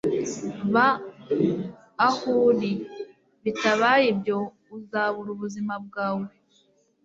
Ba 0.73 0.87
aho 2.07 2.27
uri; 2.49 2.71
bitabaye 3.43 4.05
ibyo, 4.13 4.37
uzabura 4.77 5.29
ubuzima 5.35 5.73
bwawe.” 5.85 6.25